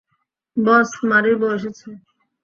[0.57, 1.87] বস, মারির বউ এসেছে।